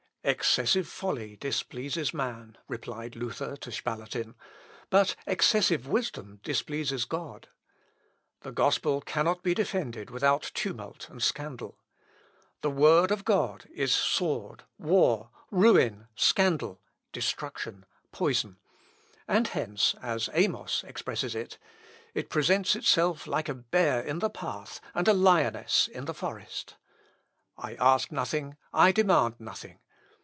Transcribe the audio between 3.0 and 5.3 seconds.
Luther to Spalatin, "but